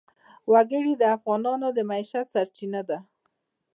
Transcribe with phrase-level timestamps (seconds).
[0.51, 2.97] وګړي د افغانانو د معیشت سرچینه ده.